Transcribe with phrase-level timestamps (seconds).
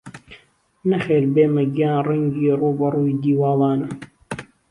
[0.89, 3.87] نەخێر بێمە گیاڕەنگی ڕووبەڕووی دیواڵانە